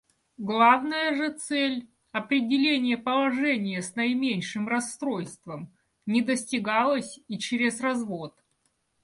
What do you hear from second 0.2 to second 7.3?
Главная же цель— определение положения с наименьшим расстройством— не достигалась